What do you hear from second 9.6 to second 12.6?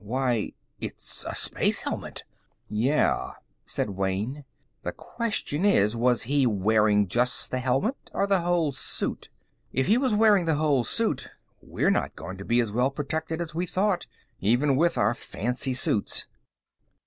If he was wearing the whole suit, we're not going to be